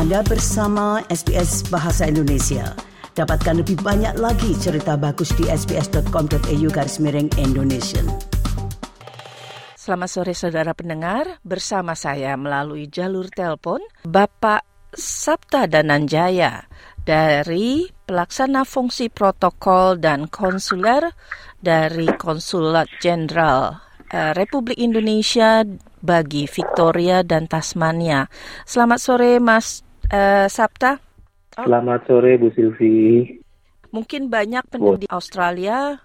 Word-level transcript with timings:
Anda 0.00 0.24
bersama 0.24 1.04
SBS 1.12 1.68
Bahasa 1.68 2.08
Indonesia. 2.08 2.72
Dapatkan 3.12 3.60
lebih 3.60 3.84
banyak 3.84 4.16
lagi 4.16 4.56
cerita 4.56 4.96
bagus 4.96 5.28
di 5.36 5.44
sbs.com.au 5.44 6.68
garis 6.72 6.96
miring 7.04 7.28
Indonesia. 7.36 8.00
Selamat 9.76 10.08
sore 10.08 10.32
saudara 10.32 10.72
pendengar, 10.72 11.44
bersama 11.44 11.92
saya 11.92 12.32
melalui 12.40 12.88
jalur 12.88 13.28
telepon 13.28 13.84
Bapak 14.08 14.64
Sabta 14.96 15.68
Dananjaya 15.68 16.64
dari 17.04 17.84
pelaksana 18.08 18.64
fungsi 18.64 19.12
protokol 19.12 20.00
dan 20.00 20.32
konsuler 20.32 21.12
dari 21.60 22.08
Konsulat 22.16 22.88
Jenderal 23.04 23.76
uh, 24.16 24.32
Republik 24.32 24.80
Indonesia 24.80 25.60
bagi 26.00 26.48
Victoria 26.48 27.20
dan 27.20 27.44
Tasmania. 27.44 28.24
Selamat 28.64 28.96
sore 28.96 29.36
Mas 29.36 29.89
uh, 30.10 30.46
Sabta. 30.50 30.98
Oh. 31.58 31.66
Selamat 31.66 32.06
sore 32.06 32.38
Bu 32.38 32.50
Silvi. 32.54 33.26
Mungkin 33.90 34.30
banyak 34.30 34.70
penduduk 34.70 35.06
di 35.06 35.08
Australia 35.10 35.98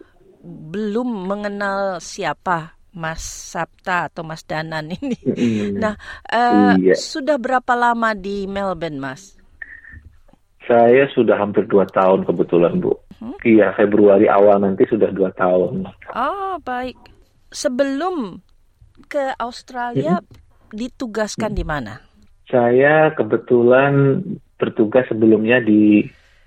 belum 0.45 1.29
mengenal 1.29 2.01
siapa 2.01 2.77
Mas 2.95 3.21
Sabta 3.21 4.09
atau 4.09 4.23
Mas 4.25 4.41
Danan 4.47 4.89
ini. 4.89 5.19
Nah, 5.75 5.93
uh, 6.31 6.73
iya. 6.79 6.95
sudah 6.95 7.35
berapa 7.37 7.75
lama 7.75 8.15
di 8.15 8.47
Melbourne, 8.47 8.97
Mas? 8.97 9.35
Saya 10.65 11.05
sudah 11.13 11.37
hampir 11.37 11.69
dua 11.69 11.85
tahun 11.85 12.25
kebetulan, 12.25 12.81
Bu. 12.81 12.97
Hmm? 13.21 13.37
Iya, 13.45 13.75
Februari 13.77 14.25
awal 14.25 14.65
nanti 14.65 14.89
sudah 14.89 15.13
dua 15.13 15.29
tahun. 15.37 15.85
Oh, 16.17 16.57
baik. 16.65 16.97
Sebelum 17.53 18.41
ke 19.05 19.37
Australia, 19.37 20.17
hmm? 20.17 20.73
ditugaskan 20.73 21.53
hmm. 21.53 21.59
di 21.59 21.65
mana? 21.67 21.93
Saya 22.45 23.11
kebetulan 23.17 24.21
bertugas 24.55 25.09
sebelumnya 25.09 25.59
di 25.59 26.05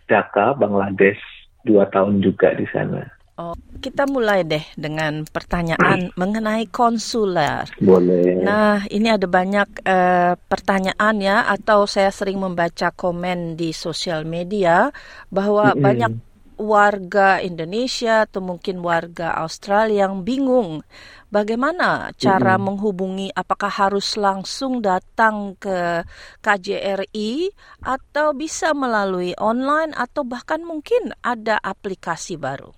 Dhaka, 0.08 0.56
Bangladesh, 0.56 1.20
dua 1.66 1.90
tahun 1.90 2.24
juga 2.24 2.54
di 2.56 2.64
sana. 2.70 3.04
Oh, 3.38 3.54
kita 3.78 4.02
mulai 4.10 4.42
deh 4.42 4.66
dengan 4.74 5.22
pertanyaan 5.22 6.10
mengenai 6.20 6.66
konsuler. 6.74 7.70
Boleh. 7.78 8.42
Nah, 8.42 8.82
ini 8.90 9.14
ada 9.14 9.30
banyak 9.30 9.86
uh, 9.86 10.34
pertanyaan 10.50 11.16
ya, 11.22 11.46
atau 11.46 11.86
saya 11.86 12.10
sering 12.10 12.42
membaca 12.42 12.90
komen 12.90 13.54
di 13.54 13.70
sosial 13.70 14.26
media 14.26 14.90
bahwa 15.30 15.70
mm 15.70 15.74
-hmm. 15.78 15.84
banyak 15.86 16.12
warga 16.58 17.38
Indonesia 17.38 18.26
atau 18.26 18.42
mungkin 18.42 18.82
warga 18.82 19.38
Australia 19.38 20.10
yang 20.10 20.26
bingung 20.26 20.82
bagaimana 21.28 22.12
cara 22.16 22.54
mm 22.54 22.58
-hmm. 22.58 22.66
menghubungi 22.66 23.28
apakah 23.32 23.70
harus 23.70 24.16
langsung 24.16 24.80
datang 24.84 25.56
ke 25.60 26.02
KJRI 26.40 27.52
atau 27.84 28.36
bisa 28.36 28.72
melalui 28.76 29.32
online 29.38 29.92
atau 29.96 30.24
bahkan 30.24 30.60
mungkin 30.60 31.14
ada 31.22 31.60
aplikasi 31.60 32.36
baru 32.36 32.72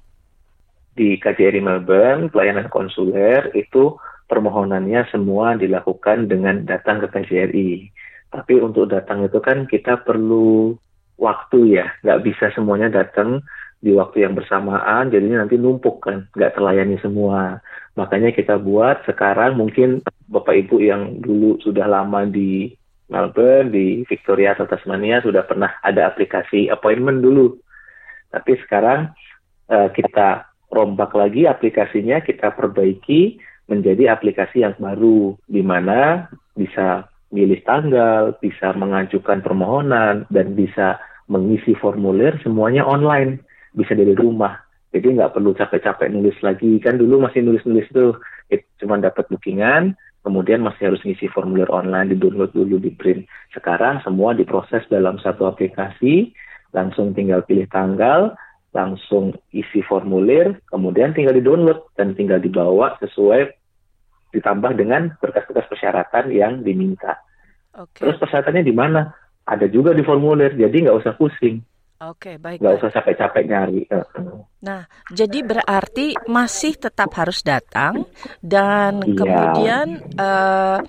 di 1.00 1.16
KJRI 1.16 1.64
Melbourne, 1.64 2.28
pelayanan 2.28 2.68
konsuler 2.68 3.48
itu 3.56 3.96
permohonannya 4.28 5.08
semua 5.08 5.56
dilakukan 5.56 6.28
dengan 6.28 6.68
datang 6.68 7.00
ke 7.00 7.08
KJRI. 7.08 7.88
Tapi 8.30 8.54
untuk 8.62 8.92
datang 8.92 9.26
itu 9.26 9.40
kan 9.42 9.64
kita 9.64 10.04
perlu 10.04 10.76
waktu 11.16 11.80
ya, 11.80 11.86
nggak 12.04 12.20
bisa 12.20 12.52
semuanya 12.54 12.92
datang 12.92 13.40
di 13.80 13.96
waktu 13.96 14.28
yang 14.28 14.36
bersamaan, 14.36 15.08
jadinya 15.08 15.44
nanti 15.44 15.56
numpuk 15.56 16.04
kan, 16.04 16.28
nggak 16.36 16.52
terlayani 16.52 17.00
semua. 17.00 17.64
Makanya 17.96 18.30
kita 18.36 18.60
buat 18.60 19.02
sekarang 19.08 19.56
mungkin 19.56 20.04
Bapak 20.28 20.52
Ibu 20.52 20.76
yang 20.84 21.24
dulu 21.24 21.56
sudah 21.64 21.88
lama 21.88 22.28
di 22.28 22.76
Melbourne, 23.10 23.72
di 23.72 24.06
Victoria 24.06 24.54
atau 24.54 24.68
Tasmania 24.68 25.24
sudah 25.24 25.42
pernah 25.48 25.80
ada 25.82 26.06
aplikasi 26.06 26.70
appointment 26.70 27.24
dulu. 27.24 27.58
Tapi 28.30 28.54
sekarang 28.62 29.10
uh, 29.72 29.88
kita 29.90 30.46
rombak 30.70 31.10
lagi 31.18 31.50
aplikasinya, 31.50 32.22
kita 32.22 32.54
perbaiki 32.54 33.42
menjadi 33.66 34.14
aplikasi 34.14 34.62
yang 34.62 34.78
baru, 34.78 35.34
di 35.50 35.62
mana 35.66 36.30
bisa 36.54 37.10
milih 37.34 37.62
tanggal, 37.66 38.38
bisa 38.38 38.70
mengajukan 38.74 39.42
permohonan, 39.42 40.30
dan 40.30 40.54
bisa 40.54 41.02
mengisi 41.30 41.74
formulir 41.78 42.38
semuanya 42.42 42.86
online, 42.86 43.42
bisa 43.74 43.92
dari 43.94 44.14
rumah. 44.14 44.58
Jadi 44.90 45.14
nggak 45.14 45.38
perlu 45.38 45.54
capek-capek 45.54 46.10
nulis 46.10 46.34
lagi. 46.42 46.82
Kan 46.82 46.98
dulu 46.98 47.22
masih 47.22 47.46
nulis-nulis 47.46 47.86
tuh, 47.94 48.18
cuma 48.82 48.98
dapat 48.98 49.30
bookingan, 49.30 49.94
kemudian 50.26 50.66
masih 50.66 50.90
harus 50.90 51.02
ngisi 51.06 51.30
formulir 51.30 51.70
online, 51.70 52.10
di-download 52.14 52.50
dulu, 52.50 52.82
di 52.82 52.90
print. 52.90 53.24
Sekarang 53.54 54.02
semua 54.02 54.34
diproses 54.34 54.82
dalam 54.90 55.22
satu 55.22 55.46
aplikasi, 55.46 56.34
langsung 56.74 57.14
tinggal 57.14 57.46
pilih 57.46 57.70
tanggal, 57.70 58.34
langsung 58.74 59.34
isi 59.54 59.82
formulir, 59.86 60.58
kemudian 60.70 61.14
tinggal 61.14 61.38
di-download 61.38 61.86
dan 61.94 62.18
tinggal 62.18 62.42
dibawa 62.42 62.98
sesuai 62.98 63.50
ditambah 64.30 64.78
dengan 64.78 65.14
berkas-berkas 65.18 65.66
persyaratan 65.70 66.30
yang 66.30 66.62
diminta. 66.62 67.18
Okay. 67.74 68.06
Terus 68.06 68.18
persyaratannya 68.18 68.62
di 68.66 68.74
mana? 68.74 69.10
Ada 69.46 69.66
juga 69.66 69.90
di 69.90 70.06
formulir, 70.06 70.54
jadi 70.54 70.86
nggak 70.86 70.98
usah 71.02 71.14
pusing. 71.18 71.62
Oke, 72.00 72.32
okay, 72.32 72.34
baik. 72.40 72.64
Nggak 72.64 72.80
usah 72.80 72.90
capek-capek 72.96 73.44
nyari. 73.44 73.84
Nah, 74.64 74.88
jadi 75.12 75.44
berarti 75.44 76.16
masih 76.32 76.80
tetap 76.80 77.12
harus 77.12 77.44
datang 77.44 78.08
dan 78.40 79.04
iya. 79.04 79.16
kemudian 79.20 79.86
uh, 80.16 80.80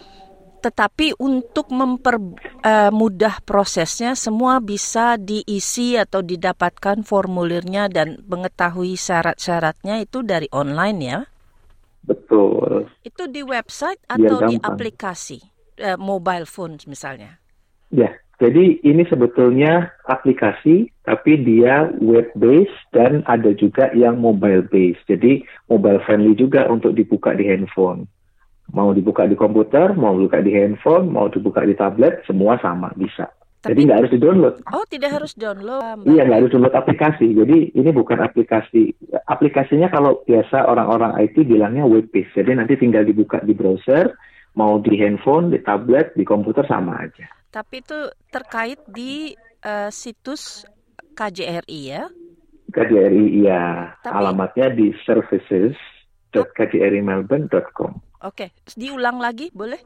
tetapi 0.64 1.12
untuk 1.20 1.68
mempermudah 1.68 3.36
uh, 3.36 3.44
prosesnya 3.44 4.16
semua 4.16 4.64
bisa 4.64 5.20
diisi 5.20 6.00
atau 6.00 6.24
didapatkan 6.24 7.04
formulirnya 7.04 7.92
dan 7.92 8.16
mengetahui 8.24 8.96
syarat-syaratnya 8.96 10.00
itu 10.00 10.24
dari 10.24 10.48
online 10.56 11.00
ya. 11.04 11.20
Betul. 12.08 12.88
Itu 13.04 13.28
di 13.28 13.44
website 13.44 14.00
atau 14.08 14.48
di 14.48 14.56
aplikasi 14.56 15.44
uh, 15.84 16.00
mobile 16.00 16.48
phone 16.48 16.80
misalnya. 16.88 17.36
Ya, 17.92 18.16
jadi 18.42 18.82
ini 18.82 19.06
sebetulnya 19.06 19.94
aplikasi 20.10 20.90
tapi 21.06 21.38
dia 21.46 21.94
web 22.02 22.26
based 22.34 22.74
dan 22.90 23.22
ada 23.30 23.54
juga 23.54 23.94
yang 23.94 24.18
mobile 24.18 24.66
based. 24.66 25.06
Jadi 25.06 25.46
mobile 25.70 26.02
friendly 26.02 26.34
juga 26.34 26.66
untuk 26.66 26.98
dibuka 26.98 27.38
di 27.38 27.46
handphone. 27.46 28.10
Mau 28.74 28.98
dibuka 28.98 29.30
di 29.30 29.38
komputer, 29.38 29.94
mau 29.94 30.18
dibuka 30.18 30.42
di 30.42 30.58
handphone, 30.58 31.14
mau 31.14 31.30
dibuka 31.30 31.62
di 31.62 31.78
tablet, 31.78 32.26
semua 32.26 32.58
sama 32.66 32.90
bisa. 32.98 33.30
Tapi, 33.62 33.78
Jadi 33.78 33.82
nggak 33.86 34.00
harus 34.02 34.14
di-download. 34.18 34.56
Oh, 34.74 34.86
tidak 34.90 35.12
harus 35.22 35.38
download. 35.38 36.02
Iya, 36.10 36.26
nggak 36.26 36.40
harus 36.42 36.50
download 36.50 36.74
aplikasi. 36.74 37.28
Jadi 37.38 37.78
ini 37.78 37.90
bukan 37.94 38.26
aplikasi. 38.26 38.90
Aplikasinya 39.30 39.86
kalau 39.94 40.26
biasa 40.26 40.66
orang-orang 40.66 41.14
IT 41.22 41.46
bilangnya 41.46 41.86
web 41.86 42.10
based. 42.10 42.34
Jadi 42.34 42.58
nanti 42.58 42.74
tinggal 42.74 43.06
dibuka 43.06 43.38
di 43.46 43.54
browser, 43.54 44.18
mau 44.58 44.82
di 44.82 44.98
handphone, 44.98 45.54
di 45.54 45.62
tablet, 45.62 46.18
di 46.18 46.26
komputer 46.26 46.66
sama 46.66 47.06
aja. 47.06 47.41
Tapi 47.52 47.84
itu 47.84 48.08
terkait 48.32 48.80
di 48.88 49.36
uh, 49.68 49.92
situs 49.92 50.64
KJRI 51.14 51.82
ya? 51.84 52.08
KJRI 52.72 53.44
iya. 53.44 53.92
Tapi... 54.00 54.16
Alamatnya 54.16 54.72
di 54.72 54.96
services.kjrimelbourne.com. 55.04 57.92
Oke, 58.24 58.56
diulang 58.80 59.20
lagi 59.20 59.52
boleh? 59.52 59.84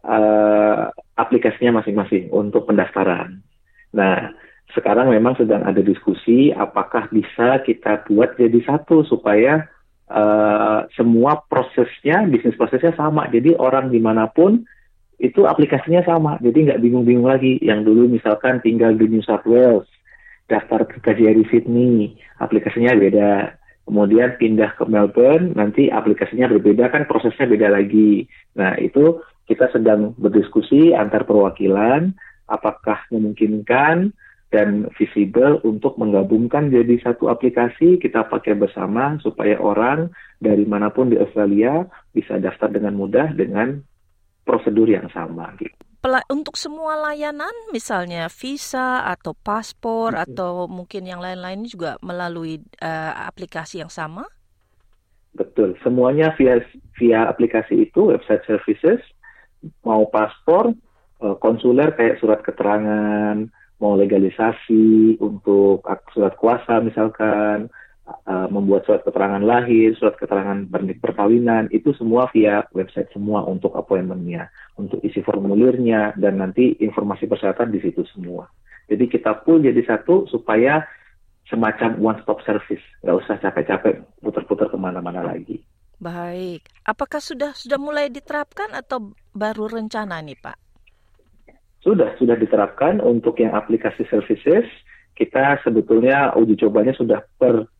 uh, 0.00 0.88
aplikasinya 1.12 1.84
masing-masing 1.84 2.32
untuk 2.32 2.64
pendaftaran. 2.64 3.44
Nah, 3.92 4.32
sekarang 4.72 5.12
memang 5.12 5.36
sedang 5.36 5.68
ada 5.68 5.84
diskusi 5.84 6.56
apakah 6.56 7.12
bisa 7.12 7.60
kita 7.60 8.08
buat 8.08 8.32
jadi 8.40 8.64
satu 8.64 9.04
supaya 9.04 9.68
uh, 10.08 10.88
semua 10.96 11.44
prosesnya 11.44 12.24
bisnis 12.24 12.56
prosesnya 12.56 12.96
sama. 12.96 13.28
Jadi 13.28 13.52
orang 13.52 13.92
di 13.92 14.00
mana 14.00 14.32
pun 14.32 14.64
itu 15.20 15.44
aplikasinya 15.44 16.00
sama. 16.08 16.40
Jadi 16.40 16.72
nggak 16.72 16.80
bingung-bingung 16.80 17.28
lagi. 17.28 17.60
Yang 17.60 17.92
dulu 17.92 18.08
misalkan 18.08 18.64
tinggal 18.64 18.96
di 18.96 19.04
New 19.04 19.20
South 19.20 19.44
Wales 19.44 19.84
daftar 20.48 20.88
ke 20.88 20.96
KJRI 21.04 21.44
Sydney 21.52 22.16
aplikasinya 22.40 22.92
beda 22.96 23.56
kemudian 23.84 24.38
pindah 24.38 24.78
ke 24.78 24.84
Melbourne 24.86 25.52
nanti 25.58 25.90
aplikasinya 25.90 26.46
berbeda 26.48 26.88
kan 26.88 27.04
prosesnya 27.10 27.50
beda 27.50 27.68
lagi. 27.72 28.26
Nah 28.54 28.78
itu 28.78 29.20
kita 29.50 29.68
sedang 29.74 30.14
berdiskusi 30.14 30.94
antar 30.94 31.26
perwakilan 31.26 32.14
apakah 32.46 33.02
memungkinkan 33.10 34.14
dan 34.52 34.86
visible 35.00 35.64
untuk 35.64 35.96
menggabungkan 35.96 36.70
jadi 36.70 37.00
satu 37.02 37.32
aplikasi. 37.32 37.98
Kita 37.98 38.28
pakai 38.30 38.54
bersama 38.54 39.18
supaya 39.18 39.58
orang 39.58 40.12
dari 40.38 40.62
mana 40.68 40.92
pun 40.94 41.10
di 41.10 41.18
Australia 41.18 41.82
bisa 42.14 42.38
daftar 42.38 42.70
dengan 42.70 42.94
mudah 42.94 43.34
dengan 43.34 43.80
prosedur 44.46 44.86
yang 44.90 45.10
sama 45.10 45.50
gitu 45.58 45.81
untuk 46.26 46.58
semua 46.58 46.98
layanan 46.98 47.54
misalnya 47.70 48.26
visa 48.26 49.06
atau 49.06 49.38
paspor 49.38 50.18
hmm. 50.18 50.24
atau 50.26 50.66
mungkin 50.66 51.06
yang 51.06 51.22
lain-lain 51.22 51.62
juga 51.62 51.94
melalui 52.02 52.58
uh, 52.82 53.12
aplikasi 53.30 53.78
yang 53.86 53.92
sama? 53.92 54.26
Betul, 55.32 55.78
semuanya 55.80 56.34
via 56.36 56.60
via 56.98 57.30
aplikasi 57.30 57.88
itu 57.88 58.12
website 58.12 58.44
services 58.44 59.00
mau 59.86 60.04
paspor, 60.10 60.74
uh, 61.22 61.36
konsuler 61.38 61.94
kayak 61.94 62.18
surat 62.18 62.42
keterangan, 62.42 63.46
mau 63.78 63.94
legalisasi 63.94 65.18
untuk 65.22 65.86
surat 66.14 66.34
kuasa 66.38 66.82
misalkan, 66.82 67.70
uh, 68.06 68.48
membuat 68.50 68.86
surat 68.86 69.02
keterangan 69.06 69.42
lahir, 69.42 69.94
surat 69.98 70.18
keterangan 70.18 70.66
perkawinan, 70.98 71.70
itu 71.70 71.94
semua 71.94 72.26
via 72.34 72.66
website 72.74 73.10
semua 73.14 73.46
untuk 73.46 73.74
appointmentnya, 73.78 74.50
untuk 74.78 74.98
isi 75.06 75.22
formulirnya, 75.22 76.14
dan 76.18 76.42
nanti 76.42 76.74
informasi 76.82 77.30
persyaratan 77.30 77.70
di 77.70 77.80
situ 77.82 78.02
semua. 78.10 78.50
Jadi 78.90 79.08
kita 79.08 79.46
pun 79.46 79.62
jadi 79.62 79.78
satu 79.86 80.26
supaya 80.26 80.82
semacam 81.46 81.98
one 81.98 82.18
stop 82.22 82.42
service, 82.42 82.82
nggak 83.02 83.18
usah 83.22 83.36
capek-capek 83.38 84.02
putar-putar 84.22 84.70
ke 84.70 84.78
mana-mana 84.78 85.22
lagi. 85.22 85.62
Baik, 86.02 86.66
apakah 86.82 87.22
sudah 87.22 87.54
sudah 87.54 87.78
mulai 87.78 88.10
diterapkan 88.10 88.74
atau 88.74 89.14
baru 89.30 89.70
rencana 89.70 90.18
nih 90.18 90.34
Pak? 90.34 90.58
Sudah, 91.82 92.14
sudah 92.18 92.34
diterapkan 92.38 92.98
untuk 93.02 93.38
yang 93.38 93.54
aplikasi 93.54 94.06
services. 94.10 94.66
Kita 95.14 95.62
sebetulnya 95.62 96.34
uji 96.34 96.58
cobanya 96.58 96.94
sudah 96.94 97.22
per 97.38 97.70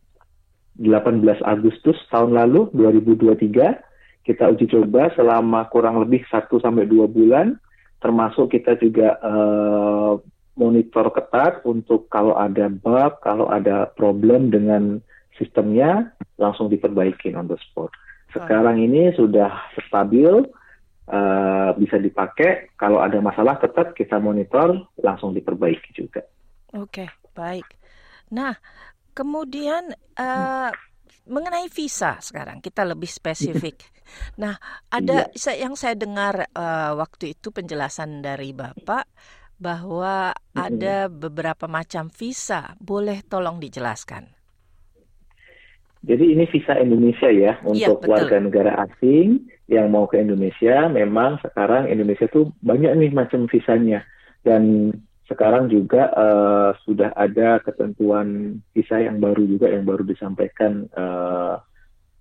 18 0.81 1.21
Agustus 1.45 1.99
tahun 2.09 2.37
lalu 2.37 2.73
2023 2.73 4.25
kita 4.25 4.45
uji 4.55 4.67
coba 4.71 5.11
selama 5.19 5.67
kurang 5.69 5.99
lebih 6.01 6.23
1 6.31 6.49
sampai 6.49 6.87
2 6.87 7.09
bulan 7.11 7.59
termasuk 8.03 8.51
kita 8.51 8.79
juga 8.81 9.19
uh, 9.23 10.19
monitor 10.57 11.09
ketat 11.15 11.65
untuk 11.65 12.09
kalau 12.13 12.37
ada 12.37 12.69
bug, 12.69 13.23
kalau 13.25 13.49
ada 13.49 13.89
problem 13.95 14.53
dengan 14.53 15.01
sistemnya 15.41 16.13
langsung 16.37 16.69
diperbaiki 16.69 17.33
on 17.33 17.49
the 17.49 17.57
spot. 17.71 17.89
Sekarang 18.33 18.81
ini 18.81 19.13
sudah 19.13 19.53
stabil, 19.89 20.45
uh, 21.09 21.71
bisa 21.77 21.97
dipakai. 22.01 22.73
Kalau 22.77 23.01
ada 23.01 23.21
masalah 23.21 23.61
tetap 23.61 23.93
kita 23.97 24.17
monitor, 24.21 24.89
langsung 25.01 25.37
diperbaiki 25.37 25.93
juga. 25.97 26.25
Oke, 26.73 27.05
okay, 27.05 27.09
baik. 27.37 27.69
Nah, 28.33 28.57
Kemudian 29.13 29.93
uh, 30.19 30.71
mengenai 31.29 31.71
visa 31.71 32.19
sekarang 32.19 32.59
kita 32.65 32.83
lebih 32.87 33.09
spesifik. 33.09 33.79
Nah, 34.37 34.61
ada 34.93 35.33
iya. 35.33 35.65
yang 35.65 35.73
saya 35.73 35.97
dengar 35.97 36.45
uh, 36.53 36.93
waktu 37.01 37.33
itu 37.33 37.49
penjelasan 37.49 38.21
dari 38.21 38.53
Bapak 38.53 39.09
bahwa 39.57 40.37
ada 40.53 41.09
beberapa 41.09 41.65
macam 41.65 42.13
visa. 42.13 42.77
Boleh 42.77 43.25
tolong 43.25 43.57
dijelaskan? 43.57 44.29
Jadi 46.03 46.35
ini 46.35 46.51
visa 46.51 46.75
Indonesia 46.83 47.31
ya 47.31 47.63
iya, 47.63 47.87
untuk 47.89 48.03
ya, 48.03 48.11
warga 48.11 48.37
negara 48.43 48.75
asing 48.85 49.47
yang 49.71 49.95
mau 49.95 50.11
ke 50.11 50.19
Indonesia. 50.19 50.91
Memang 50.91 51.39
sekarang 51.47 51.87
Indonesia 51.87 52.27
tuh 52.27 52.51
banyak 52.59 52.91
nih 52.99 53.11
macam 53.15 53.47
visanya 53.47 54.03
dan 54.43 54.91
sekarang 55.33 55.73
juga 55.73 56.13
uh, 56.13 56.71
sudah 56.85 57.17
ada 57.17 57.65
ketentuan 57.65 58.61
visa 58.77 59.01
yang 59.01 59.17
baru 59.19 59.49
juga 59.49 59.73
yang 59.73 59.89
baru 59.89 60.05
disampaikan 60.05 60.85
uh, 60.93 61.57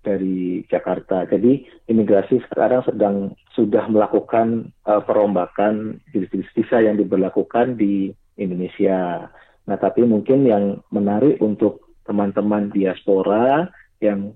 dari 0.02 0.64
Jakarta. 0.66 1.28
Jadi 1.28 1.68
imigrasi 1.86 2.40
sekarang 2.48 2.82
sedang 2.88 3.36
sudah 3.54 3.86
melakukan 3.92 4.72
uh, 4.88 5.04
perombakan 5.04 6.00
jenis-jenis 6.10 6.50
visa 6.56 6.80
yang 6.80 6.96
diberlakukan 6.96 7.76
di 7.76 8.10
Indonesia. 8.40 9.28
Nah, 9.68 9.76
tapi 9.78 10.02
mungkin 10.02 10.48
yang 10.48 10.82
menarik 10.90 11.38
untuk 11.38 11.94
teman-teman 12.02 12.74
diaspora 12.74 13.70
yang 14.02 14.34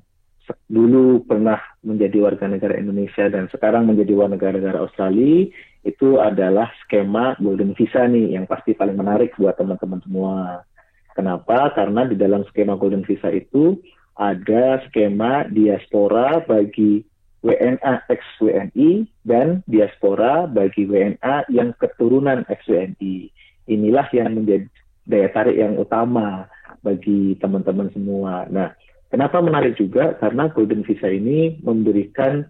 dulu 0.71 1.27
pernah 1.27 1.59
menjadi 1.83 2.23
warga 2.23 2.47
negara 2.47 2.79
Indonesia 2.79 3.27
dan 3.31 3.51
sekarang 3.51 3.87
menjadi 3.87 4.15
warga 4.15 4.55
negara 4.55 4.83
Australia 4.83 5.47
itu 5.87 6.19
adalah 6.19 6.71
skema 6.83 7.39
golden 7.39 7.75
visa 7.79 8.07
nih 8.11 8.35
yang 8.35 8.51
pasti 8.51 8.75
paling 8.75 8.99
menarik 8.99 9.35
buat 9.39 9.55
teman-teman 9.55 10.03
semua. 10.03 10.67
Kenapa? 11.15 11.73
Karena 11.73 12.05
di 12.05 12.19
dalam 12.19 12.43
skema 12.51 12.75
golden 12.75 13.07
visa 13.07 13.31
itu 13.31 13.79
ada 14.19 14.83
skema 14.91 15.47
diaspora 15.47 16.43
bagi 16.43 17.07
WNA 17.47 18.11
ex 18.11 18.21
WNI 18.43 19.07
dan 19.23 19.63
diaspora 19.71 20.51
bagi 20.51 20.89
WNA 20.89 21.47
yang 21.55 21.71
keturunan 21.79 22.43
ex 22.51 22.67
WNI. 22.67 23.31
Inilah 23.71 24.07
yang 24.11 24.35
menjadi 24.35 24.67
daya 25.07 25.29
tarik 25.31 25.55
yang 25.55 25.79
utama 25.79 26.51
bagi 26.83 27.39
teman-teman 27.39 27.95
semua. 27.95 28.51
Nah, 28.51 28.75
kenapa 29.13 29.43
menarik 29.43 29.79
juga? 29.79 30.15
Karena 30.19 30.49
golden 30.51 30.83
visa 30.83 31.11
ini 31.11 31.59
memberikan 31.63 32.47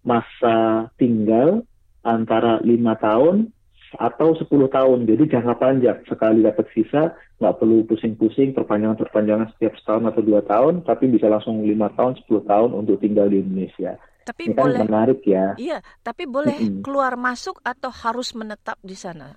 masa 0.00 0.88
tinggal 0.96 1.64
antara 2.00 2.60
lima 2.64 2.96
tahun 2.96 3.52
atau 3.98 4.38
10 4.38 4.46
tahun. 4.70 4.98
Jadi 5.02 5.22
jangka 5.34 5.54
panjang. 5.58 5.98
Sekali 6.06 6.46
dapat 6.46 6.70
visa, 6.70 7.10
nggak 7.42 7.56
perlu 7.58 7.82
pusing-pusing 7.90 8.54
perpanjangan-perpanjangan 8.54 9.50
setiap 9.56 9.74
setahun 9.82 10.14
atau 10.14 10.22
dua 10.22 10.40
tahun, 10.46 10.86
tapi 10.86 11.10
bisa 11.10 11.26
langsung 11.26 11.66
lima 11.66 11.90
tahun, 11.98 12.14
10 12.22 12.46
tahun 12.46 12.70
untuk 12.70 13.02
tinggal 13.02 13.26
di 13.26 13.42
Indonesia. 13.42 13.98
Tapi 14.22 14.52
Ini 14.52 14.54
kan 14.54 14.62
boleh, 14.62 14.78
kan 14.78 14.86
menarik 14.86 15.20
ya. 15.26 15.46
Iya, 15.58 15.78
tapi 16.06 16.28
boleh 16.30 16.54
mm 16.54 16.68
-hmm. 16.70 16.82
keluar 16.86 17.18
masuk 17.18 17.58
atau 17.66 17.90
harus 17.90 18.30
menetap 18.36 18.78
di 18.84 18.94
sana 18.94 19.34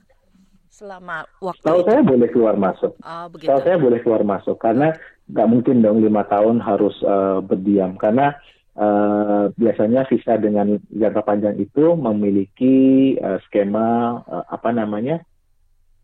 selama 0.73 1.21
waktu 1.37 1.61
Tahu 1.61 1.81
saya 1.85 2.01
boleh 2.01 2.27
keluar 2.33 2.55
masuk. 2.57 2.97
Oh, 3.05 3.25
Tahu 3.29 3.59
saya 3.61 3.77
boleh 3.77 4.01
keluar 4.01 4.25
masuk 4.25 4.57
karena 4.57 4.93
nggak 5.29 5.49
mungkin 5.49 5.79
dong 5.79 6.03
lima 6.03 6.27
tahun 6.27 6.59
harus 6.59 6.95
uh, 7.03 7.39
berdiam 7.43 7.95
karena 7.99 8.35
Uh, 8.73 9.53
biasanya 9.53 10.01
visa 10.09 10.33
dengan 10.41 10.81
jangka 10.89 11.21
panjang 11.21 11.61
itu 11.61 11.93
memiliki 11.93 13.13
uh, 13.21 13.37
skema 13.45 14.17
uh, 14.25 14.49
apa 14.49 14.73
namanya 14.73 15.21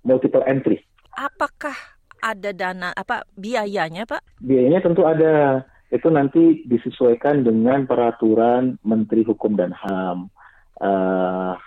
multiple 0.05 0.45
entry. 0.45 0.77
Apakah 1.17 1.73
ada 2.21 2.53
dana 2.53 2.93
apa 2.93 3.25
biayanya 3.33 4.05
pak? 4.05 4.21
Biayanya 4.45 4.85
tentu 4.85 5.01
ada. 5.01 5.65
Itu 5.89 6.13
nanti 6.13 6.61
disesuaikan 6.69 7.41
dengan 7.41 7.89
peraturan 7.89 8.77
Menteri 8.85 9.25
Hukum 9.25 9.57
dan 9.57 9.73
Ham. 9.73 10.29
Uh, 10.77 11.57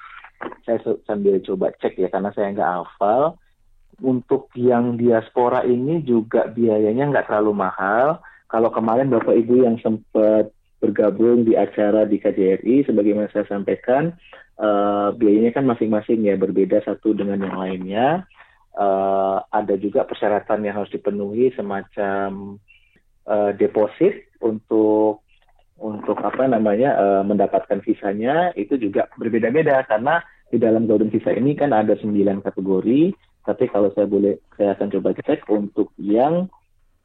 saya 0.62 0.78
sambil 1.02 1.42
coba 1.42 1.74
cek 1.82 1.98
ya 1.98 2.14
karena 2.14 2.30
saya 2.30 2.54
nggak 2.54 2.72
hafal. 2.78 3.42
Untuk 4.02 4.50
yang 4.58 4.98
diaspora 4.98 5.62
ini 5.62 6.02
juga 6.02 6.50
biayanya 6.50 7.06
nggak 7.14 7.30
terlalu 7.30 7.54
mahal. 7.54 8.18
Kalau 8.50 8.74
kemarin 8.74 9.08
Bapak 9.08 9.32
Ibu 9.32 9.62
yang 9.62 9.78
sempat 9.78 10.50
bergabung 10.82 11.46
di 11.46 11.54
acara 11.54 12.02
di 12.02 12.18
KJRI 12.18 12.90
sebagaimana 12.90 13.30
saya 13.30 13.46
sampaikan 13.46 14.10
uh, 14.58 15.14
biayanya 15.14 15.54
kan 15.54 15.64
masing-masing 15.70 16.26
ya 16.26 16.34
berbeda 16.34 16.82
satu 16.82 17.14
dengan 17.14 17.38
yang 17.46 17.56
lainnya. 17.56 18.26
Uh, 18.74 19.38
ada 19.52 19.78
juga 19.78 20.02
persyaratan 20.02 20.64
yang 20.66 20.82
harus 20.82 20.90
dipenuhi 20.90 21.54
semacam 21.54 22.58
uh, 23.28 23.52
deposit 23.54 24.32
untuk 24.42 25.22
untuk 25.78 26.18
apa 26.18 26.50
namanya 26.50 26.98
uh, 26.98 27.22
mendapatkan 27.22 27.78
visanya. 27.86 28.50
Itu 28.58 28.74
juga 28.82 29.06
berbeda-beda 29.14 29.86
karena 29.86 30.24
di 30.50 30.58
dalam 30.58 30.90
golden 30.90 31.08
visa 31.08 31.30
ini 31.32 31.54
kan 31.54 31.70
ada 31.70 31.94
sembilan 31.96 32.42
kategori 32.44 33.31
tapi 33.42 33.66
kalau 33.70 33.90
saya 33.94 34.06
boleh 34.06 34.38
saya 34.54 34.78
akan 34.78 34.88
coba 34.98 35.08
cek 35.18 35.50
untuk 35.50 35.90
yang 35.98 36.46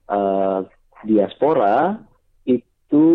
uh, 0.09 0.61
diaspora 1.05 1.97
itu 2.45 3.05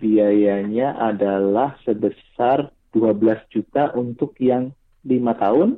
biayanya 0.00 0.96
adalah 0.96 1.76
sebesar 1.84 2.72
12 2.92 3.52
juta 3.52 3.92
untuk 3.96 4.36
yang 4.40 4.72
5 5.04 5.42
tahun 5.42 5.68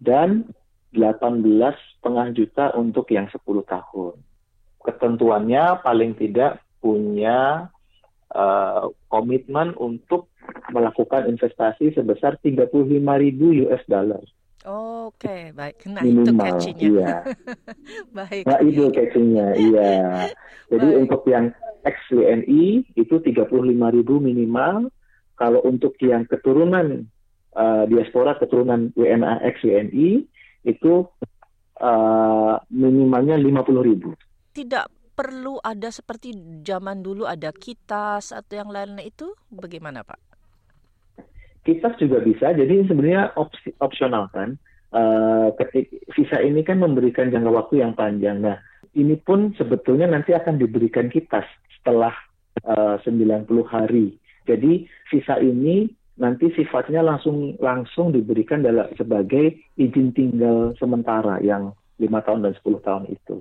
dan 0.00 0.50
18 0.96 1.46
setengah 1.94 2.26
juta 2.34 2.64
untuk 2.74 3.06
yang 3.14 3.30
10 3.30 3.38
tahun. 3.66 4.14
Ketentuannya 4.80 5.84
paling 5.84 6.16
tidak 6.16 6.64
punya 6.80 7.68
uh, 8.32 8.88
komitmen 9.12 9.76
untuk 9.76 10.32
melakukan 10.72 11.28
investasi 11.28 11.92
sebesar 11.92 12.40
35 12.40 12.72
ribu 12.96 13.46
US 13.68 13.84
dollar. 13.86 14.24
Oke, 14.60 15.24
okay, 15.24 15.42
baik. 15.56 15.88
Nah, 15.88 16.04
Minimal, 16.04 16.28
itu 16.28 16.32
catchingnya. 16.36 16.88
Iya. 16.92 17.16
baik. 18.12 18.44
Nah, 18.44 18.58
itu 18.60 18.82
catchingnya, 18.92 19.46
iya. 19.72 19.92
Jadi 20.68 20.88
baik. 20.92 21.00
untuk 21.00 21.22
yang 21.32 21.46
ex-WNI 21.88 22.64
itu 22.92 23.14
35.000 23.24 23.48
minimal. 24.20 24.92
Kalau 25.40 25.64
untuk 25.64 25.96
yang 26.04 26.28
keturunan 26.28 27.08
uh, 27.56 27.88
diaspora 27.88 28.36
keturunan 28.36 28.92
WNA 28.92 29.40
ex-WNI 29.48 30.28
itu 30.68 31.08
uh, 31.80 32.54
minimalnya 32.68 33.40
50 33.40 33.88
ribu. 33.88 34.12
Tidak 34.52 35.16
perlu 35.16 35.56
ada 35.60 35.88
seperti 35.88 36.36
zaman 36.64 37.00
dulu 37.00 37.24
ada 37.24 37.52
kitas 37.52 38.32
atau 38.32 38.54
yang 38.60 38.68
lain 38.68 39.00
itu 39.00 39.32
bagaimana 39.48 40.04
Pak? 40.04 40.29
Kitas 41.60 41.94
juga 42.00 42.24
bisa, 42.24 42.56
jadi 42.56 42.88
sebenarnya 42.88 43.36
opsi, 43.36 43.76
opsional 43.84 44.32
kan. 44.32 44.56
Uh, 44.90 45.54
ketik 45.54 45.86
visa 46.18 46.42
ini 46.42 46.66
kan 46.66 46.82
memberikan 46.82 47.30
jangka 47.30 47.52
waktu 47.52 47.84
yang 47.84 47.94
panjang. 47.94 48.42
Nah, 48.42 48.58
ini 48.98 49.14
pun 49.14 49.54
sebetulnya 49.54 50.10
nanti 50.10 50.34
akan 50.34 50.58
diberikan 50.58 51.06
kitas 51.06 51.46
setelah 51.78 52.10
uh, 52.66 52.98
90 53.06 53.46
hari. 53.70 54.18
Jadi 54.50 54.90
visa 55.12 55.38
ini 55.38 55.86
nanti 56.20 56.52
sifatnya 56.52 57.00
langsung 57.00 57.56
langsung 57.62 58.12
diberikan 58.12 58.60
dalam 58.60 58.90
sebagai 58.98 59.56
izin 59.78 60.12
tinggal 60.12 60.76
sementara 60.76 61.38
yang 61.40 61.72
lima 61.96 62.20
tahun 62.20 62.44
dan 62.44 62.52
10 62.58 62.86
tahun 62.86 63.04
itu. 63.08 63.40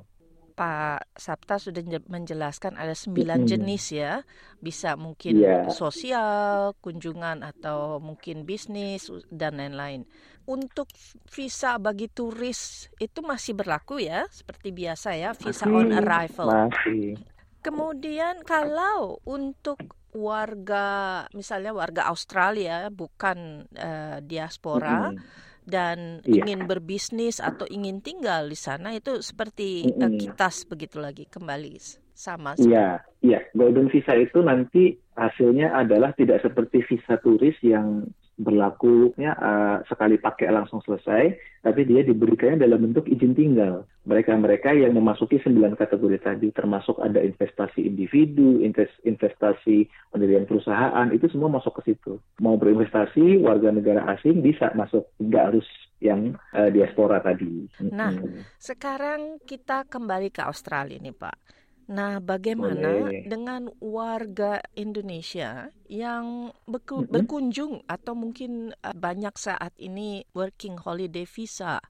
Pak 0.59 1.15
Sabta 1.15 1.55
sudah 1.55 1.79
menjelaskan 2.11 2.75
ada 2.75 2.91
sembilan 2.91 3.47
jenis 3.47 3.95
ya, 3.95 4.19
bisa 4.59 4.99
mungkin 4.99 5.39
yeah. 5.39 5.71
sosial, 5.71 6.75
kunjungan 6.83 7.47
atau 7.47 8.03
mungkin 8.03 8.43
bisnis 8.43 9.07
dan 9.31 9.55
lain-lain. 9.55 10.03
Untuk 10.43 10.91
visa 11.31 11.79
bagi 11.79 12.11
turis 12.11 12.91
itu 12.99 13.23
masih 13.23 13.55
berlaku 13.55 14.03
ya, 14.03 14.27
seperti 14.27 14.75
biasa 14.75 15.15
ya, 15.15 15.31
visa 15.31 15.63
masih, 15.63 15.79
on 15.79 15.89
arrival. 15.95 16.47
Masih. 16.51 17.15
Kemudian 17.63 18.43
kalau 18.43 19.15
untuk 19.23 19.79
warga, 20.11 21.23
misalnya 21.31 21.71
warga 21.71 22.11
Australia 22.11 22.91
bukan 22.91 23.63
uh, 23.79 24.19
diaspora. 24.19 25.15
Hmm 25.15 25.47
dan 25.69 26.25
iya. 26.25 26.43
ingin 26.43 26.65
berbisnis 26.65 27.38
atau 27.39 27.69
ingin 27.69 28.01
tinggal 28.01 28.49
di 28.49 28.57
sana 28.57 28.91
itu 28.97 29.21
seperti 29.21 29.85
mm 29.85 29.95
-hmm. 29.95 30.17
kitas 30.19 30.65
begitu 30.65 30.97
lagi 30.97 31.29
kembali 31.29 31.77
sama. 32.19 32.59
Iya, 32.59 32.99
iya. 33.23 33.39
Golden 33.55 33.88
visa 33.88 34.11
itu 34.19 34.43
nanti 34.43 34.99
hasilnya 35.15 35.71
adalah 35.71 36.11
tidak 36.19 36.43
seperti 36.43 36.83
visa 36.83 37.15
turis 37.23 37.55
yang 37.63 38.11
berlakunya 38.39 39.36
uh, 39.36 39.84
sekali 39.91 40.15
pakai 40.15 40.48
langsung 40.48 40.79
selesai, 40.79 41.36
tapi 41.60 41.84
dia 41.84 42.08
diberikannya 42.08 42.63
dalam 42.63 42.88
bentuk 42.88 43.05
izin 43.12 43.36
tinggal. 43.36 43.84
Mereka-mereka 44.08 44.72
yang 44.72 44.96
memasuki 44.96 45.43
sembilan 45.43 45.75
kategori 45.75 46.17
tadi, 46.24 46.48
termasuk 46.55 47.03
ada 47.03 47.19
investasi 47.19 47.84
individu, 47.84 48.63
investasi 49.03 49.86
pendirian 50.15 50.48
perusahaan, 50.48 51.12
itu 51.12 51.27
semua 51.27 51.51
masuk 51.51 51.84
ke 51.84 51.91
situ. 51.93 52.17
Mau 52.39 52.55
berinvestasi, 52.55 53.43
warga 53.43 53.75
negara 53.75 54.08
asing 54.15 54.39
bisa 54.39 54.72
masuk, 54.74 55.12
nggak 55.19 55.46
harus 55.53 55.67
yang 56.00 56.39
uh, 56.55 56.72
diaspora 56.72 57.19
tadi. 57.19 57.67
Nah, 57.91 58.15
hmm. 58.15 58.55
sekarang 58.55 59.43
kita 59.43 59.84
kembali 59.91 60.31
ke 60.31 60.48
Australia 60.48 60.96
nih 60.96 61.12
Pak. 61.12 61.58
Nah, 61.89 62.22
bagaimana 62.22 63.10
Boleh. 63.10 63.25
dengan 63.25 63.74
warga 63.81 64.62
Indonesia 64.77 65.74
yang 65.89 66.53
beku, 66.69 67.01
mm-hmm. 67.01 67.13
berkunjung 67.17 67.74
atau 67.89 68.13
mungkin 68.13 68.77
uh, 68.86 68.93
banyak 68.93 69.34
saat 69.34 69.74
ini 69.81 70.22
working 70.38 70.77
holiday 70.77 71.25
visa? 71.25 71.81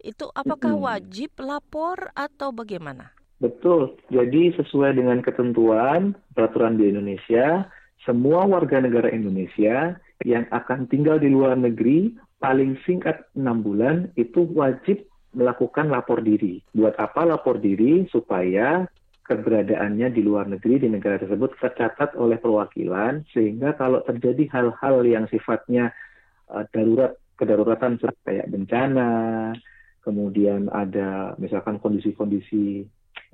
Itu 0.00 0.32
apakah 0.32 0.72
mm-hmm. 0.72 0.88
wajib 0.88 1.30
lapor 1.44 2.08
atau 2.16 2.56
bagaimana? 2.56 3.12
Betul. 3.36 4.00
Jadi 4.08 4.56
sesuai 4.56 4.96
dengan 4.96 5.20
ketentuan 5.20 6.16
peraturan 6.32 6.80
di 6.80 6.88
Indonesia, 6.88 7.68
semua 8.08 8.48
warga 8.48 8.80
negara 8.80 9.12
Indonesia 9.12 10.00
yang 10.24 10.48
akan 10.48 10.88
tinggal 10.88 11.20
di 11.20 11.28
luar 11.28 11.52
negeri 11.60 12.16
paling 12.40 12.80
singkat 12.88 13.28
enam 13.36 13.60
bulan 13.60 14.08
itu 14.16 14.48
wajib 14.56 15.04
melakukan 15.36 15.92
lapor 15.92 16.24
diri. 16.24 16.64
Buat 16.72 16.96
apa 16.96 17.28
lapor 17.28 17.60
diri? 17.60 18.08
Supaya 18.08 18.88
keberadaannya 19.24 20.12
di 20.12 20.20
luar 20.20 20.46
negeri 20.46 20.84
di 20.84 20.88
negara 20.92 21.16
tersebut 21.16 21.56
tercatat 21.56 22.12
oleh 22.20 22.36
perwakilan 22.36 23.24
sehingga 23.32 23.72
kalau 23.74 24.04
terjadi 24.04 24.46
hal-hal 24.52 25.00
yang 25.04 25.24
sifatnya 25.32 25.90
uh, 26.52 26.68
darurat 26.70 27.16
kedaruratan 27.40 27.96
seperti 27.98 28.20
kayak 28.22 28.50
bencana 28.52 29.12
kemudian 30.04 30.68
ada 30.68 31.32
misalkan 31.40 31.80
kondisi-kondisi 31.80 32.84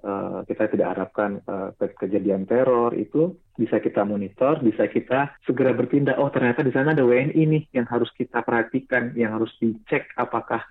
uh, 0.06 0.47
kita 0.47 0.70
tidak 0.70 0.94
harapkan 0.94 1.42
uh, 1.50 1.75
kejadian 1.76 2.47
teror 2.47 2.94
itu 2.94 3.35
bisa 3.59 3.82
kita 3.82 4.06
monitor 4.06 4.62
bisa 4.62 4.87
kita 4.87 5.35
segera 5.42 5.75
bertindak 5.75 6.16
oh 6.23 6.30
ternyata 6.30 6.62
di 6.62 6.70
sana 6.70 6.94
ada 6.94 7.02
WNI 7.02 7.42
nih 7.42 7.62
yang 7.75 7.90
harus 7.90 8.09
kita 8.14 8.40
perhatikan 8.47 9.12
yang 9.18 9.35
harus 9.35 9.50
dicek 9.59 10.06
apakah 10.14 10.62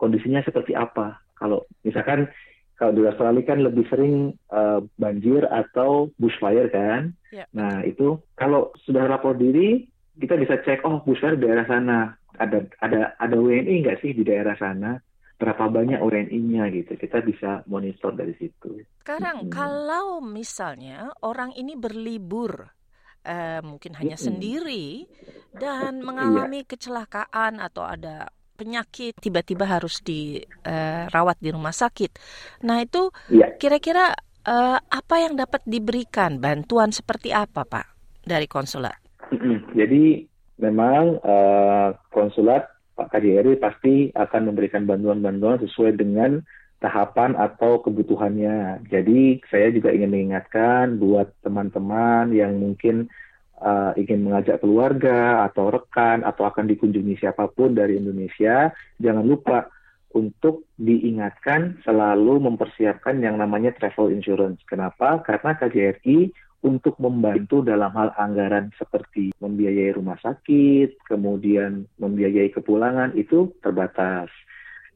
kondisinya 0.00 0.40
seperti 0.40 0.72
apa. 0.72 1.20
Kalau 1.36 1.68
misalkan 1.84 2.32
kalau 2.80 2.96
di 2.96 3.04
Australia 3.04 3.44
kan 3.44 3.60
lebih 3.60 3.84
sering 3.92 4.32
uh, 4.48 4.80
banjir 4.96 5.44
atau 5.44 6.08
bushfire 6.16 6.72
kan. 6.72 7.12
Yeah. 7.28 7.44
Nah 7.52 7.84
itu 7.84 8.16
kalau 8.40 8.72
sudah 8.88 9.04
lapor 9.04 9.36
diri 9.36 9.84
kita 10.16 10.40
bisa 10.40 10.64
cek 10.64 10.80
oh 10.88 11.04
bushfire 11.04 11.36
di 11.36 11.44
daerah 11.44 11.68
sana 11.68 12.16
ada 12.40 12.64
ada 12.80 13.12
ada 13.20 13.36
WNI 13.36 13.84
nggak 13.84 14.00
sih 14.00 14.16
di 14.16 14.24
daerah 14.24 14.56
sana 14.56 14.96
berapa 15.36 15.72
banyak 15.72 16.00
WNI-nya 16.00 16.68
gitu 16.72 16.96
kita 16.96 17.20
bisa 17.20 17.60
monitor 17.68 18.16
dari 18.16 18.32
situ. 18.40 18.80
Sekarang 19.04 19.48
hmm. 19.48 19.52
kalau 19.52 20.24
misalnya 20.24 21.12
orang 21.20 21.52
ini 21.56 21.76
berlibur 21.76 22.64
uh, 23.28 23.60
mungkin 23.60 23.92
hanya 24.00 24.16
hmm. 24.16 24.24
sendiri 24.24 25.04
dan 25.52 26.00
mengalami 26.00 26.64
yeah. 26.64 26.68
kecelakaan 26.68 27.60
atau 27.60 27.84
ada 27.84 28.32
penyakit 28.60 29.16
tiba-tiba 29.16 29.64
harus 29.64 30.04
dirawat 30.04 31.36
uh, 31.40 31.42
di 31.42 31.48
rumah 31.48 31.72
sakit. 31.72 32.12
Nah 32.68 32.84
itu 32.84 33.08
ya. 33.32 33.56
kira-kira 33.56 34.12
uh, 34.44 34.76
apa 34.76 35.16
yang 35.16 35.40
dapat 35.40 35.64
diberikan 35.64 36.36
bantuan 36.36 36.92
seperti 36.92 37.32
apa 37.32 37.64
Pak 37.64 37.86
dari 38.28 38.44
konsulat? 38.44 39.00
Jadi 39.80 40.28
memang 40.60 41.16
uh, 41.24 41.96
konsulat 42.12 42.68
Pak 43.00 43.16
KJRI 43.16 43.56
pasti 43.56 44.12
akan 44.12 44.52
memberikan 44.52 44.84
bantuan-bantuan 44.84 45.56
sesuai 45.64 45.96
dengan 45.96 46.44
tahapan 46.84 47.32
atau 47.36 47.80
kebutuhannya. 47.80 48.84
Jadi 48.92 49.40
saya 49.48 49.72
juga 49.72 49.92
ingin 49.92 50.12
mengingatkan 50.12 51.00
buat 51.00 51.32
teman-teman 51.40 52.32
yang 52.36 52.60
mungkin 52.60 53.08
uh, 53.60 53.92
ingin 53.94 54.26
mengajak 54.26 54.58
keluarga 54.64 55.46
atau 55.46 55.70
rekan 55.70 56.24
atau 56.24 56.48
akan 56.48 56.66
dikunjungi 56.66 57.20
siapa 57.20 57.46
pun 57.52 57.76
dari 57.76 58.00
Indonesia, 58.00 58.72
jangan 58.98 59.24
lupa 59.24 59.68
untuk 60.10 60.66
diingatkan 60.74 61.78
selalu 61.86 62.42
mempersiapkan 62.50 63.22
yang 63.22 63.38
namanya 63.38 63.70
travel 63.76 64.10
insurance. 64.10 64.58
Kenapa? 64.66 65.22
Karena 65.22 65.54
KJRI 65.54 66.34
untuk 66.60 66.98
membantu 67.00 67.64
dalam 67.64 67.88
hal 67.96 68.12
anggaran 68.18 68.68
seperti 68.76 69.32
membiayai 69.40 69.96
rumah 69.96 70.18
sakit, 70.20 71.08
kemudian 71.08 71.88
membiayai 71.96 72.52
kepulangan 72.52 73.16
itu 73.16 73.54
terbatas. 73.64 74.28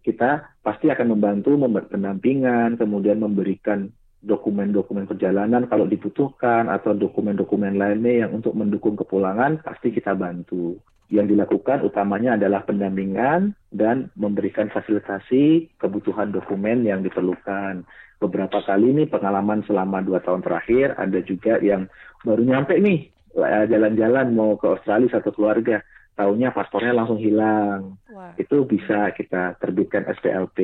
Kita 0.05 0.61
pasti 0.61 0.93
akan 0.93 1.17
membantu 1.17 1.57
memberi 1.57 1.89
pendampingan, 1.89 2.77
kemudian 2.77 3.25
memberikan 3.25 3.89
dokumen-dokumen 4.25 5.05
perjalanan 5.05 5.69
kalau 5.69 5.85
dibutuhkan 5.85 6.73
atau 6.73 6.97
dokumen-dokumen 6.97 7.77
lainnya 7.77 8.25
yang 8.25 8.31
untuk 8.33 8.57
mendukung 8.57 8.97
kepulangan 8.97 9.61
pasti 9.61 9.93
kita 9.93 10.17
bantu. 10.17 10.81
Yang 11.13 11.37
dilakukan 11.37 11.85
utamanya 11.85 12.41
adalah 12.41 12.65
pendampingan 12.65 13.53
dan 13.69 14.09
memberikan 14.17 14.73
fasilitasi 14.73 15.77
kebutuhan 15.77 16.33
dokumen 16.33 16.89
yang 16.89 17.05
diperlukan. 17.05 17.85
Beberapa 18.17 18.65
kali 18.65 18.97
nih 18.97 19.13
pengalaman 19.13 19.61
selama 19.69 20.01
dua 20.01 20.25
tahun 20.25 20.41
terakhir 20.41 20.97
ada 20.97 21.21
juga 21.21 21.61
yang 21.61 21.93
baru 22.25 22.41
nyampe 22.41 22.81
nih 22.81 23.13
jalan-jalan 23.69 24.33
mau 24.33 24.57
ke 24.57 24.65
Australia 24.65 25.13
satu 25.13 25.37
keluarga 25.37 25.85
tahunya 26.15 26.55
paspornya 26.55 26.95
langsung 26.95 27.19
hilang. 27.21 27.99
Wow. 28.09 28.39
Itu 28.41 28.65
bisa 28.65 29.11
kita 29.13 29.59
terbitkan 29.61 30.07
SPLP. 30.09 30.59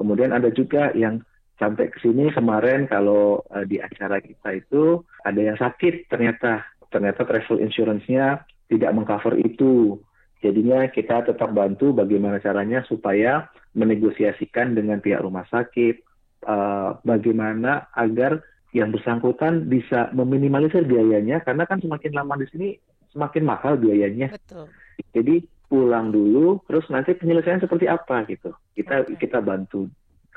Kemudian 0.00 0.32
ada 0.32 0.48
juga 0.50 0.90
yang 0.96 1.22
sampai 1.60 1.92
ke 1.92 1.98
sini 2.00 2.32
kemarin 2.32 2.88
kalau 2.88 3.44
uh, 3.52 3.64
di 3.66 3.78
acara 3.78 4.18
kita 4.22 4.56
itu 4.56 5.02
ada 5.22 5.40
yang 5.40 5.58
sakit 5.58 6.08
ternyata 6.08 6.64
ternyata 6.92 7.24
travel 7.24 7.60
insurance-nya 7.60 8.44
tidak 8.68 8.92
mengcover 8.92 9.36
itu. 9.40 10.00
Jadinya 10.42 10.90
kita 10.90 11.22
tetap 11.22 11.54
bantu 11.54 11.94
bagaimana 11.94 12.42
caranya 12.42 12.82
supaya 12.90 13.46
menegosiasikan 13.78 14.74
dengan 14.74 14.98
pihak 14.98 15.22
rumah 15.22 15.46
sakit 15.46 16.02
uh, 16.50 16.98
bagaimana 17.06 17.88
agar 17.94 18.42
yang 18.74 18.90
bersangkutan 18.90 19.68
bisa 19.68 20.10
meminimalisir 20.10 20.82
biayanya 20.88 21.44
karena 21.44 21.68
kan 21.68 21.78
semakin 21.78 22.12
lama 22.16 22.34
di 22.40 22.46
sini 22.50 22.68
semakin 23.14 23.44
mahal 23.46 23.78
biayanya. 23.78 24.34
Betul. 24.34 24.66
Jadi 25.14 25.46
pulang 25.70 26.10
dulu 26.10 26.60
terus 26.66 26.84
nanti 26.90 27.14
penyelesaian 27.14 27.62
seperti 27.62 27.86
apa 27.86 28.26
gitu. 28.26 28.50
Kita 28.74 29.06
okay. 29.06 29.16
kita 29.20 29.38
bantu 29.44 29.86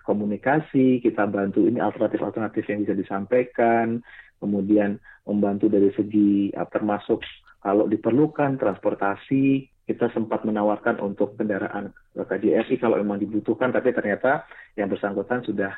komunikasi, 0.06 1.02
kita 1.02 1.26
bantu 1.26 1.66
ini 1.66 1.82
alternatif-alternatif 1.82 2.64
yang 2.70 2.86
bisa 2.86 2.94
disampaikan, 2.94 4.00
kemudian 4.38 5.02
membantu 5.26 5.68
dari 5.68 5.90
segi 5.98 6.54
uh, 6.54 6.70
termasuk 6.70 7.26
kalau 7.66 7.90
diperlukan 7.90 8.62
transportasi 8.62 9.66
kita 9.86 10.10
sempat 10.14 10.42
menawarkan 10.46 10.98
untuk 11.02 11.38
kendaraan 11.38 11.94
KJRI 12.18 12.82
kalau 12.82 12.98
memang 12.98 13.22
dibutuhkan, 13.22 13.70
tapi 13.70 13.94
ternyata 13.94 14.46
yang 14.74 14.90
bersangkutan 14.90 15.46
sudah 15.46 15.74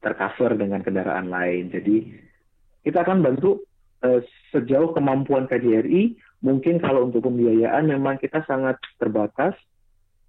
tercover 0.00 0.56
dengan 0.56 0.80
kendaraan 0.80 1.28
lain. 1.28 1.68
Jadi 1.68 2.08
kita 2.80 3.04
akan 3.04 3.20
bantu 3.20 3.60
uh, 4.04 4.20
sejauh 4.52 4.96
kemampuan 4.96 5.44
KJRI. 5.44 6.16
Mungkin 6.40 6.80
kalau 6.80 7.04
untuk 7.04 7.28
pembiayaan 7.28 7.84
memang 7.84 8.16
kita 8.16 8.40
sangat 8.48 8.80
terbatas, 8.96 9.52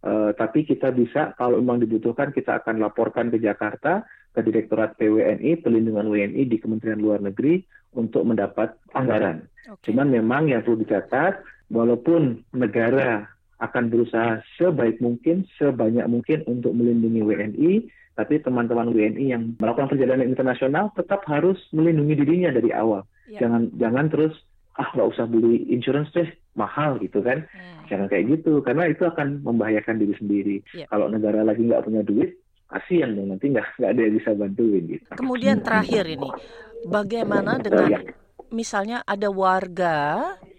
uh, 0.06 0.32
tapi 0.36 0.66
kita 0.66 0.94
bisa 0.94 1.34
kalau 1.38 1.58
memang 1.62 1.82
dibutuhkan 1.82 2.34
kita 2.34 2.62
akan 2.62 2.82
laporkan 2.82 3.30
ke 3.30 3.38
Jakarta 3.42 4.06
ke 4.32 4.40
Direktorat 4.40 4.96
PWNI, 4.96 5.60
Pelindungan 5.60 6.08
WNI 6.08 6.44
di 6.48 6.58
Kementerian 6.58 7.04
Luar 7.04 7.20
Negeri 7.20 7.62
untuk 7.96 8.24
mendapat 8.24 8.80
anggaran. 8.96 9.48
Okay. 9.68 9.92
Cuman 9.92 10.08
memang 10.08 10.48
yang 10.48 10.64
perlu 10.64 10.80
dicatat 10.80 11.44
walaupun 11.68 12.44
negara 12.56 13.28
akan 13.62 13.94
berusaha 13.94 14.42
sebaik 14.58 14.98
mungkin, 15.04 15.46
sebanyak 15.60 16.08
mungkin 16.10 16.42
untuk 16.50 16.74
melindungi 16.74 17.22
WNI, 17.22 17.72
tapi 18.18 18.42
teman-teman 18.42 18.90
WNI 18.90 19.26
yang 19.32 19.54
melakukan 19.62 19.92
perjalanan 19.92 20.28
internasional 20.28 20.90
tetap 20.98 21.22
harus 21.30 21.60
melindungi 21.72 22.18
dirinya 22.18 22.50
dari 22.52 22.74
awal. 22.74 23.06
Ya. 23.30 23.46
Jangan 23.46 23.72
jangan 23.78 24.06
terus 24.10 24.34
ah 24.80 24.88
nggak 24.96 25.10
usah 25.14 25.26
beli 25.28 25.68
insurance 25.68 26.10
deh 26.16 26.28
mahal 26.56 27.00
gitu 27.00 27.24
kan. 27.24 27.48
Hmm. 27.52 27.88
Jangan 27.88 28.08
kayak 28.08 28.26
gitu 28.40 28.64
karena 28.64 28.88
itu 28.88 29.04
akan 29.04 29.44
membahayakan 29.44 29.96
diri 30.00 30.16
sendiri. 30.16 30.58
Ya. 30.76 30.88
Kalau 30.88 31.12
negara 31.12 31.44
lagi 31.44 31.64
nggak 31.68 31.84
punya 31.84 32.02
duit, 32.04 32.40
kasihan 32.72 33.12
dong 33.16 33.36
nanti 33.36 33.52
nggak 33.52 33.68
nggak 33.80 33.92
ada 33.92 34.02
yang 34.02 34.16
bisa 34.16 34.30
bantuin 34.36 34.84
gitu. 34.88 35.08
Kemudian 35.20 35.58
terakhir 35.60 36.06
ini, 36.08 36.30
bagaimana 36.88 37.60
dengan 37.60 37.88
ya 37.92 38.02
misalnya 38.52 39.02
ada 39.08 39.32
warga 39.32 39.98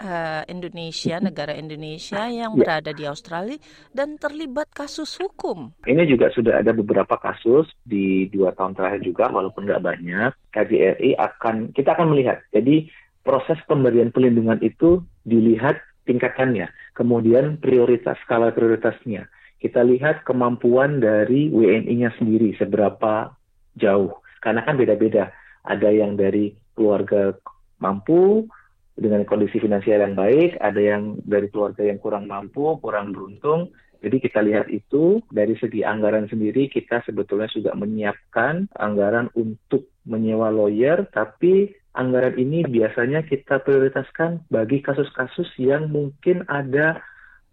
uh, 0.00 0.42
Indonesia, 0.49 1.20
negara 1.20 1.52
Indonesia 1.54 2.26
yang 2.26 2.56
ya. 2.56 2.58
berada 2.58 2.90
di 2.90 3.04
Australia 3.04 3.61
dan 3.92 4.16
terlibat 4.16 4.72
kasus 4.72 5.20
hukum. 5.20 5.76
Ini 5.84 6.08
juga 6.08 6.32
sudah 6.32 6.64
ada 6.64 6.72
beberapa 6.72 7.20
kasus 7.20 7.68
di 7.84 8.26
dua 8.32 8.56
tahun 8.56 8.75
terakhir 8.75 9.04
juga, 9.04 9.28
walaupun 9.28 9.68
nggak 9.68 9.84
banyak. 9.84 10.32
KJRI 10.52 11.16
akan 11.20 11.70
kita 11.76 11.92
akan 11.94 12.16
melihat. 12.16 12.40
Jadi 12.50 12.88
proses 13.23 13.59
pemberian 13.71 14.11
pelindungan 14.11 14.59
itu 14.62 15.02
dilihat 15.26 15.79
tingkatannya, 16.07 16.71
kemudian 16.99 17.59
prioritas 17.62 18.19
skala 18.26 18.50
prioritasnya. 18.50 19.31
Kita 19.62 19.87
lihat 19.87 20.26
kemampuan 20.26 20.99
dari 20.99 21.47
WNI-nya 21.55 22.11
sendiri 22.19 22.50
seberapa 22.59 23.31
jauh, 23.79 24.19
karena 24.43 24.67
kan 24.67 24.75
beda-beda. 24.75 25.31
Ada 25.62 25.95
yang 25.95 26.19
dari 26.19 26.50
keluarga 26.75 27.31
mampu 27.79 28.50
dengan 28.99 29.23
kondisi 29.23 29.62
finansial 29.62 30.02
yang 30.02 30.19
baik, 30.19 30.59
ada 30.59 30.83
yang 30.83 31.23
dari 31.23 31.47
keluarga 31.47 31.87
yang 31.87 32.02
kurang 32.02 32.26
mampu, 32.26 32.75
kurang 32.83 33.14
beruntung. 33.14 33.71
Jadi 34.02 34.18
kita 34.18 34.42
lihat 34.42 34.66
itu 34.66 35.23
dari 35.30 35.54
segi 35.54 35.87
anggaran 35.87 36.26
sendiri 36.26 36.66
kita 36.66 37.06
sebetulnya 37.06 37.47
sudah 37.47 37.73
menyiapkan 37.78 38.66
anggaran 38.75 39.30
untuk 39.38 39.87
menyewa 40.02 40.50
lawyer, 40.50 41.06
tapi 41.14 41.71
anggaran 41.94 42.35
ini 42.35 42.66
biasanya 42.66 43.23
kita 43.23 43.62
prioritaskan 43.62 44.42
bagi 44.50 44.82
kasus-kasus 44.82 45.47
yang 45.62 45.87
mungkin 45.94 46.42
ada 46.50 46.99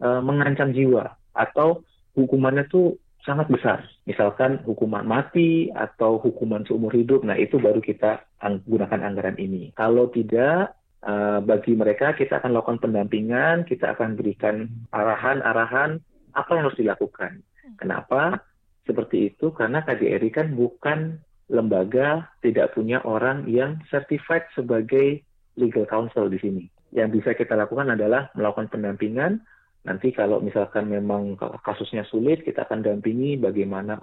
uh, 0.01 0.25
mengancam 0.25 0.74
jiwa 0.74 1.13
atau 1.38 1.86
hukumannya 2.18 2.65
tuh 2.65 2.98
sangat 3.22 3.51
besar. 3.51 3.86
Misalkan 4.10 4.65
hukuman 4.65 5.06
mati 5.06 5.70
atau 5.70 6.18
hukuman 6.18 6.65
seumur 6.65 6.89
hidup, 6.98 7.22
nah 7.22 7.38
itu 7.38 7.62
baru 7.62 7.77
kita 7.77 8.25
gunakan 8.65 9.06
anggaran 9.06 9.38
ini. 9.38 9.70
Kalau 9.77 10.10
tidak, 10.10 10.74
uh, 11.03 11.44
bagi 11.44 11.75
mereka 11.75 12.15
kita 12.15 12.39
akan 12.41 12.56
lakukan 12.56 12.82
pendampingan, 12.82 13.68
kita 13.68 13.94
akan 13.94 14.18
berikan 14.18 14.72
arahan-arahan 14.89 16.01
apa 16.36 16.58
yang 16.58 16.70
harus 16.70 16.80
dilakukan. 16.80 17.42
Kenapa? 17.78 18.42
Seperti 18.86 19.34
itu 19.34 19.54
karena 19.54 19.86
KJRI 19.86 20.30
kan 20.34 20.48
bukan 20.58 21.22
lembaga 21.50 22.30
tidak 22.42 22.74
punya 22.74 23.02
orang 23.06 23.46
yang 23.50 23.82
certified 23.90 24.46
sebagai 24.58 25.22
legal 25.58 25.86
counsel 25.86 26.30
di 26.30 26.42
sini. 26.42 26.64
Yang 26.90 27.22
bisa 27.22 27.30
kita 27.38 27.54
lakukan 27.54 27.94
adalah 27.94 28.34
melakukan 28.34 28.70
pendampingan, 28.74 29.46
Nanti 29.88 30.12
kalau 30.12 30.44
misalkan 30.44 30.92
memang 30.92 31.39
kasusnya 31.63 32.04
sulit, 32.04 32.44
kita 32.44 32.68
akan 32.68 32.84
dampingi 32.84 33.39
bagaimana 33.39 33.96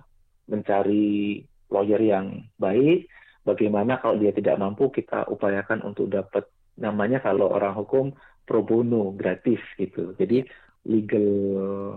mencari 0.49 1.45
lawyer 1.69 2.01
yang 2.01 2.49
baik, 2.57 3.11
bagaimana 3.45 4.01
kalau 4.01 4.17
dia 4.17 4.33
tidak 4.33 4.57
mampu 4.57 4.89
kita 4.89 5.29
upayakan 5.29 5.85
untuk 5.85 6.09
dapat 6.09 6.49
namanya 6.81 7.21
kalau 7.21 7.53
orang 7.53 7.77
hukum 7.77 8.17
pro 8.49 8.65
bono 8.65 9.13
gratis 9.13 9.61
gitu. 9.77 10.17
Jadi 10.17 10.49
legal 10.87 11.29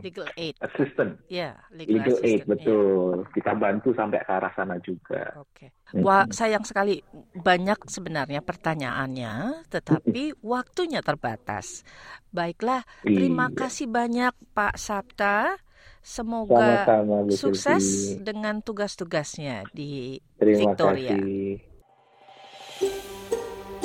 legal 0.02 0.26
aid 0.36 0.58
assistant. 0.60 1.22
Ya, 1.30 1.54
yeah, 1.54 1.54
legal, 1.72 1.94
legal 2.02 2.18
aid 2.26 2.42
betul. 2.50 3.24
Yeah. 3.24 3.32
Kita 3.38 3.52
bantu 3.56 3.90
sampai 3.94 4.20
ke 4.26 4.32
arah 4.34 4.54
sana 4.58 4.76
juga. 4.82 5.38
Oke. 5.38 5.70
Okay. 5.94 6.02
Wah, 6.02 6.26
sayang 6.30 6.66
sekali 6.66 7.02
banyak 7.38 7.86
sebenarnya 7.90 8.42
pertanyaannya, 8.42 9.66
tetapi 9.70 10.38
waktunya 10.42 11.02
terbatas. 11.06 11.86
Baiklah, 12.30 12.86
terima 13.02 13.50
iya. 13.50 13.58
kasih 13.58 13.88
banyak 13.90 14.34
Pak 14.54 14.76
Sabta. 14.78 15.58
Semoga 16.00 16.88
Sama-sama, 16.88 17.28
sukses 17.32 18.16
dengan 18.24 18.64
tugas-tugasnya 18.64 19.68
di 19.76 20.20
terima 20.40 20.72
Victoria. 20.72 21.16
Kasih. 21.16 21.69